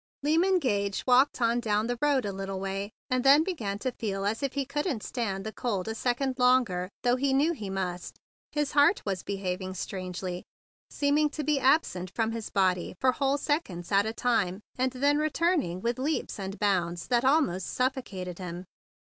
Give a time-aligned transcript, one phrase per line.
[0.23, 4.25] Lyman Gage walked on down the road a little way, and then began to feel
[4.25, 8.17] as if he couldn't stand the cold a second longer, though he knew he must.
[8.51, 10.43] His heart was behaving queerly,
[10.89, 14.89] seeming to be absent from his body for whole sec¬ onds at a time, and
[14.93, 18.65] then returning with leaps and bounds that almost suffocated him.